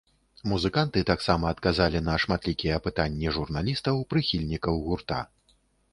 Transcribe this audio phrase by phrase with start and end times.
[0.51, 5.25] Музыканты таксама адказалі на шматлікія пытанні журналістаў, прыхільнікаў гурта.